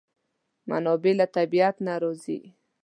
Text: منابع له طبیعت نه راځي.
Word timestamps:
منابع 0.69 1.11
له 1.19 1.25
طبیعت 1.37 1.75
نه 1.85 1.93
راځي. 2.01 2.39